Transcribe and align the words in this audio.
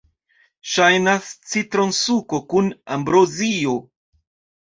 Ŝajnas 0.69 1.27
citronsuko 1.51 2.41
kun 2.53 2.71
ambrozio. 2.97 3.77